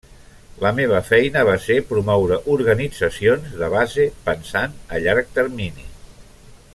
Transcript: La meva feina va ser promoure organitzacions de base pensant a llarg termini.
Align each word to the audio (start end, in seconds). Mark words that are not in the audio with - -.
La 0.61 0.69
meva 0.77 1.01
feina 1.09 1.43
va 1.49 1.57
ser 1.65 1.77
promoure 1.91 2.39
organitzacions 2.55 3.53
de 3.61 3.69
base 3.77 4.07
pensant 4.31 4.77
a 4.97 5.03
llarg 5.07 5.31
termini. 5.41 5.91